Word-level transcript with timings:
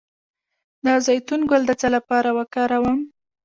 د 0.85 0.87
زیتون 1.05 1.41
ګل 1.49 1.63
د 1.67 1.71
څه 1.81 1.87
لپاره 1.95 2.29
وکاروم؟ 2.37 2.99